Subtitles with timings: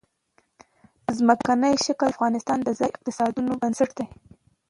[1.17, 4.05] ځمکنی شکل د افغانستان د ځایي اقتصادونو بنسټ دی.